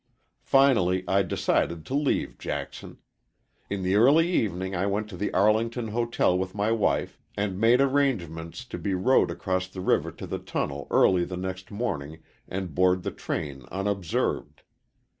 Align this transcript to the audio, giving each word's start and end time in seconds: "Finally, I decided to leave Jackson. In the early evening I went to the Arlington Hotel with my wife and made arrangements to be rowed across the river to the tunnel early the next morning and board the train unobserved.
"Finally, 0.41 1.03
I 1.07 1.21
decided 1.21 1.85
to 1.85 1.93
leave 1.93 2.39
Jackson. 2.39 2.97
In 3.69 3.83
the 3.83 3.93
early 3.93 4.27
evening 4.27 4.73
I 4.75 4.87
went 4.87 5.07
to 5.09 5.15
the 5.15 5.31
Arlington 5.31 5.89
Hotel 5.89 6.35
with 6.35 6.55
my 6.55 6.71
wife 6.71 7.19
and 7.37 7.59
made 7.61 7.79
arrangements 7.79 8.65
to 8.65 8.79
be 8.79 8.95
rowed 8.95 9.29
across 9.29 9.67
the 9.67 9.79
river 9.81 10.11
to 10.13 10.25
the 10.25 10.39
tunnel 10.39 10.87
early 10.89 11.23
the 11.23 11.37
next 11.37 11.69
morning 11.69 12.23
and 12.47 12.73
board 12.73 13.03
the 13.03 13.11
train 13.11 13.63
unobserved. 13.71 14.63